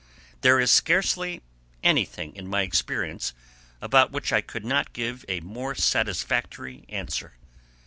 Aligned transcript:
There 0.41 0.59
is 0.59 0.71
scarcely 0.71 1.43
anything 1.83 2.35
in 2.35 2.47
my 2.47 2.63
experience 2.63 3.35
about 3.83 4.09
which 4.11 4.33
I 4.33 4.41
could 4.41 4.65
not 4.65 4.93
give 4.93 5.23
a 5.29 5.41
more 5.41 5.75
satisfactory 5.75 6.85
answer. 6.89 7.33